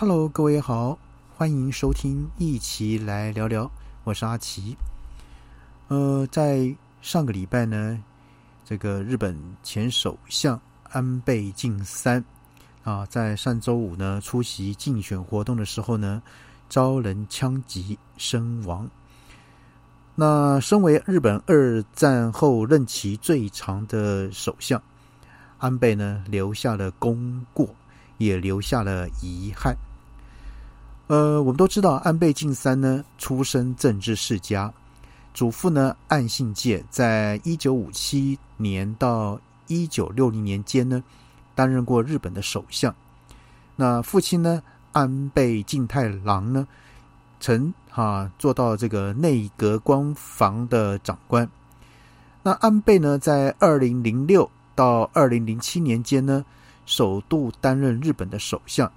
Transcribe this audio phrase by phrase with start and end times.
[0.00, 0.98] Hello，各位好，
[1.36, 3.70] 欢迎收听，一起来聊聊。
[4.02, 4.74] 我是阿奇。
[5.88, 8.02] 呃，在上个礼拜呢，
[8.64, 12.24] 这个日本前首相安倍晋三
[12.82, 16.22] 啊，在上周五呢出席竞选活动的时候呢，
[16.70, 18.88] 遭人枪击身亡。
[20.14, 24.82] 那身为日本二战后任期最长的首相，
[25.58, 27.68] 安倍呢留下了功过，
[28.16, 29.76] 也留下了遗憾。
[31.10, 34.72] 呃，我们都知道安倍晋三呢，出身政治世家，
[35.34, 39.36] 祖父呢岸信介，在一九五七年到
[39.66, 41.02] 一九六零年间呢，
[41.52, 42.94] 担任过日本的首相。
[43.74, 46.64] 那父亲呢，安倍晋太郎呢，
[47.40, 51.50] 曾哈做到这个内阁官房的长官。
[52.44, 56.44] 那安倍呢，在二零零六到二零零七年间呢，
[56.86, 58.88] 首度担任日本的首相。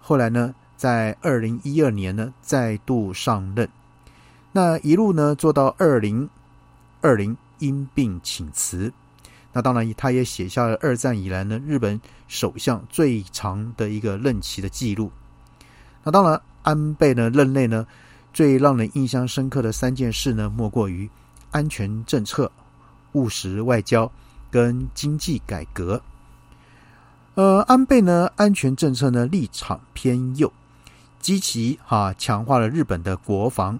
[0.00, 0.52] 后来呢。
[0.76, 3.68] 在二零一二年呢，再度上任，
[4.52, 6.28] 那一路呢做到二零
[7.00, 8.92] 二零因病请辞。
[9.52, 15.12] 那当然，他也写下了二战以来呢日本首相最长的一个任期的记录。
[16.02, 17.86] 那当然，安倍呢任内呢
[18.32, 21.08] 最让人印象深刻的三件事呢，莫过于
[21.52, 22.50] 安全政策、
[23.12, 24.10] 务实外交
[24.50, 26.02] 跟经济改革。
[27.36, 30.52] 呃，安倍呢安全政策呢立场偏右。
[31.24, 33.78] 积极哈强化了日本的国防。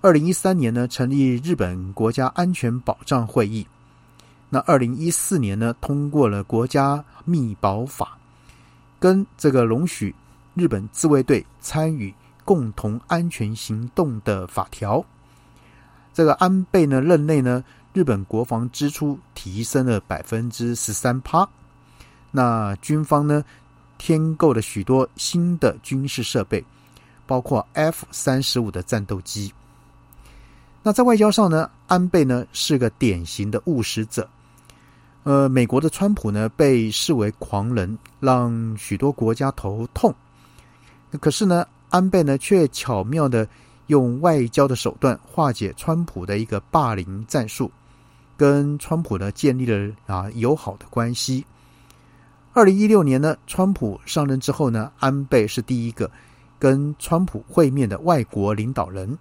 [0.00, 3.64] 二零一三年呢，成立日本国家安全保障会议。
[4.50, 8.18] 那二零一四年呢，通过了国家密保法，
[8.98, 10.12] 跟这个容许
[10.54, 12.12] 日本自卫队参与
[12.44, 15.04] 共同安全行动的法条。
[16.12, 21.48] 这个安倍呢任内呢，日本国防支出提升了百分之十三趴。
[22.32, 23.44] 那军方呢？
[23.98, 26.64] 添购了许多新的军事设备，
[27.26, 29.52] 包括 F 三十五的战斗机。
[30.82, 34.28] 那在外交上呢，安倍呢是个典型的务实者。
[35.24, 40.14] 呃，美国的川普呢被视为狂人，让许多国家头痛。
[41.20, 43.48] 可是呢，安倍呢却巧妙的
[43.88, 47.68] 用外交的手段化解川普的一个霸凌战术，
[48.36, 51.44] 跟川普呢建立了啊友好的关系。
[52.56, 56.10] 二零一六年呢，川普上任之后呢，安倍是第一个
[56.58, 59.18] 跟川普会面的外国领导人。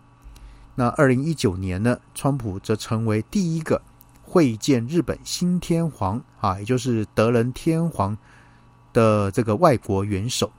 [0.73, 3.81] 那二零一九年呢，川普则成为第一个
[4.23, 8.17] 会见日本新天皇啊，也就是德仁天皇
[8.93, 10.49] 的这个外国元首。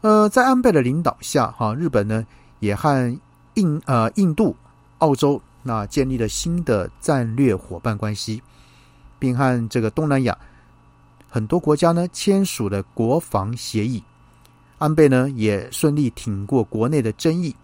[0.00, 2.26] 呃，在安倍的领导下，哈，日本呢
[2.60, 3.14] 也和
[3.56, 4.56] 印呃印度、
[5.00, 8.42] 澳洲那建立了新的战略伙伴关系，
[9.18, 10.34] 并和这个东南亚。
[11.34, 14.04] 很多国家呢签署了国防协议，
[14.76, 17.56] 安倍呢也顺利挺过国内的争议，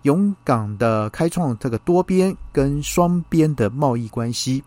[0.00, 4.64] 勇敢的开创这个多边跟双边的贸易关系，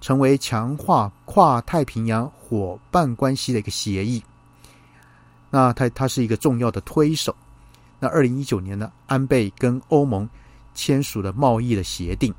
[0.00, 4.22] 成为强化跨太平洋伙伴关系的一个协议。
[5.50, 7.34] 那他他是一个重要的推手。
[7.98, 10.28] 那二零一九年呢，安倍跟欧盟
[10.72, 12.32] 签署了贸易的协定，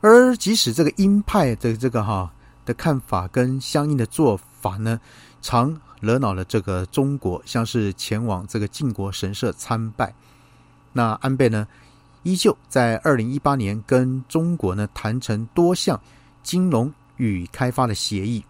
[0.00, 2.32] 而即使这个鹰派的这个哈。
[2.66, 5.00] 的看法跟相应的做法呢，
[5.40, 10.12] 常惹恼了这个中国，像是前往这个靖国神社参拜。
[10.92, 11.66] 那安倍呢，
[12.24, 15.98] 依旧在二零一八年跟中国呢谈成多项
[16.42, 18.44] 金融与开发的协议，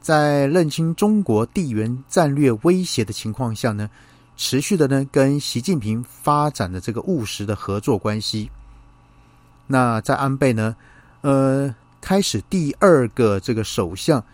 [0.00, 3.90] 在认清中国地缘战略威胁的情况下呢，
[4.36, 8.48] 持续的呢跟习近平发展的这个务实的合作关系。
[9.66, 10.76] 那在安倍呢，
[11.22, 11.74] 呃。
[12.00, 14.24] 开始第二个这个首相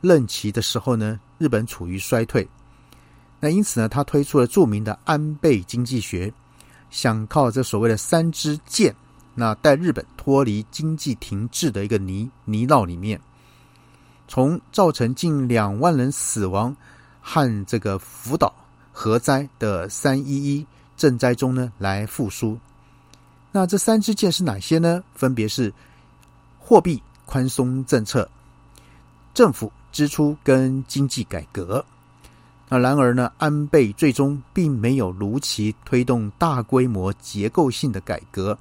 [0.00, 2.48] 任期的时候呢，日本处于衰退。
[3.40, 6.32] 那因此呢，他推出了著名的安倍经济学，
[6.90, 8.94] 想靠这所谓的三支箭，
[9.34, 13.20] 那带日本脱离经济停滞的一个泥泥淖里面，
[14.26, 16.74] 从造成近两万人死亡
[17.20, 18.54] 和这个福岛
[18.90, 22.58] 核灾的三一一赈灾中呢来复苏。
[23.52, 25.02] 那这三支箭是哪些呢？
[25.14, 25.72] 分别是
[26.58, 27.02] 货币。
[27.26, 28.26] 宽松政策、
[29.34, 31.84] 政府支出跟经济改革。
[32.68, 38.58] 那然而呢，安倍最终并没有如期推动大规模结构性的改革，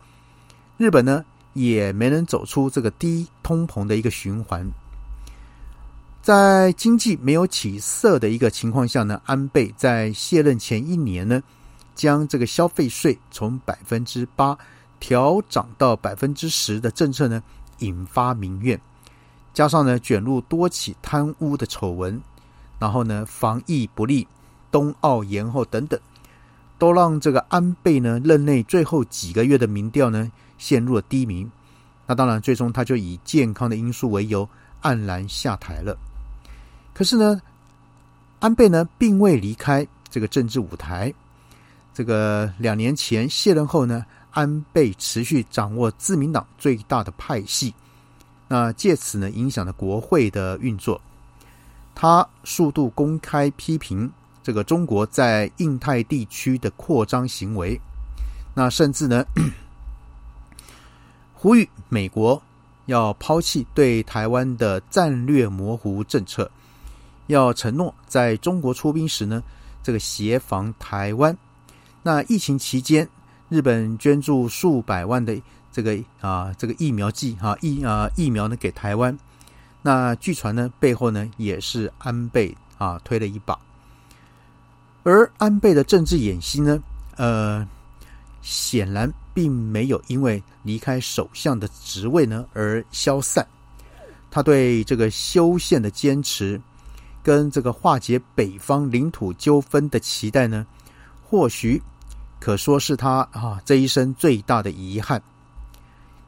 [0.77, 4.69] 日本呢也没能走出这个低通膨的一个循环。
[6.21, 11.41] 在经济没有起色的一个情况下呢，安倍在卸任前一年呢，
[11.95, 14.57] 将这个消费税从百分之八
[14.99, 17.41] 调涨到百分之十的政策呢。
[17.79, 18.79] 引发民怨，
[19.53, 22.21] 加上呢卷入多起贪污的丑闻，
[22.79, 24.27] 然后呢防疫不利、
[24.71, 25.99] 冬奥延后等等，
[26.77, 31.47] 都让这个安倍呢任内最后几个月的民调呢陷入了低迷。
[32.07, 34.47] 那当然，最终他就以健康的因素为由
[34.81, 35.97] 黯然下台了。
[36.93, 37.41] 可是呢，
[38.39, 41.13] 安倍呢并未离开这个政治舞台。
[41.95, 47.73] 这个两年前卸任后呢，安倍持续掌握自民党最大的派系，
[48.47, 51.01] 那借此呢影响了国会的运作。
[51.95, 54.11] 他数度公开批评
[54.43, 57.79] 这个中国在印太地区的扩张行为，
[58.53, 59.25] 那甚至呢。
[61.33, 62.41] 呼吁美国
[62.87, 66.49] 要抛弃对台湾的战略模糊政策，
[67.27, 69.43] 要承诺在中国出兵时呢，
[69.83, 71.37] 这个协防台湾。
[72.01, 73.07] 那疫情期间，
[73.49, 75.39] 日本捐助数百万的
[75.71, 79.17] 这个啊这个疫苗剂哈疫啊疫苗呢给台湾。
[79.81, 83.57] 那据传呢背后呢也是安倍啊推了一把。
[85.03, 86.81] 而安倍的政治演习呢，
[87.17, 87.67] 呃，
[88.41, 89.11] 显然。
[89.35, 93.45] 并没有因为离开首相的职位呢而消散，
[94.31, 96.61] 他对这个修宪的坚持，
[97.21, 100.65] 跟这个化解北方领土纠纷的期待呢，
[101.21, 101.83] 或许
[102.45, 105.19] 可说是他啊这一生最大的遗憾。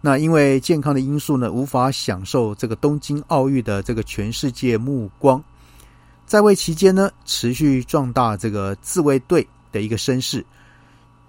[0.01, 5.43] 那因为健康的因素呢，无法享受这个东京奥运的这个全世界目光，
[6.25, 10.43] 在位期间呢，持续壮大这个自卫队的一个声势。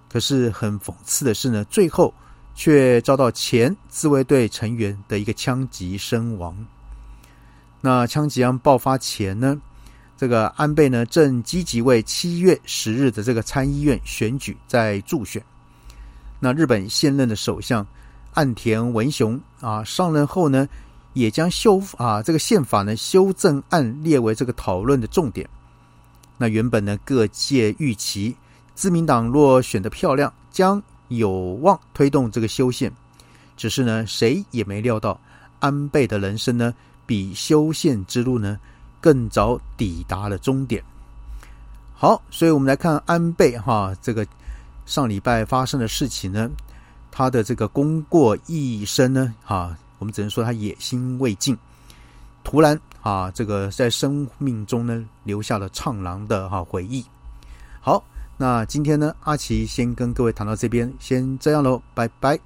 [0.08, 2.14] 可是很讽刺的是呢，最后
[2.54, 6.56] 却遭到前自卫队成员的一个枪击身亡。
[7.82, 9.60] 那枪击案爆发前呢，
[10.18, 15.40] 这个安倍呢正积极为七月十日的这个参议院选举在助选。
[16.40, 17.86] 那日本现任的首相
[18.34, 20.68] 岸田文雄啊上任后呢，
[21.12, 25.48] 也将修啊这个宪法呢修正案列为这个讨论的重点。
[26.36, 28.36] 那原本呢各界预期。
[28.74, 31.30] 自民党若选得漂亮，将有
[31.62, 32.92] 望推动这个修宪。
[33.56, 35.20] 只是呢，谁也没料到
[35.58, 36.72] 安倍的人生呢，
[37.04, 38.56] 比修宪之路呢
[39.00, 40.82] 更早抵达了终点。
[41.94, 44.26] 好，所以我们来看安倍哈这个
[44.86, 46.50] 上礼拜发生的事情呢，
[47.10, 51.56] 他的这个功过一生呢，哈，我们只能说他野心未尽，
[52.44, 57.04] 突然啊，这个在生命中呢留下了怅然的哈回忆。
[57.80, 58.02] 好。
[58.40, 62.38] 那今天呢，阿奇先跟各位谈到这边，先这样喽，拜拜。